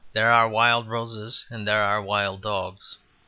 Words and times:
There 0.13 0.31
are 0.31 0.49
wild 0.49 0.87
roses 0.89 1.45
and 1.51 1.67
there 1.67 1.83
are 1.83 2.01
wild 2.01 2.41
dogs. 2.41 2.97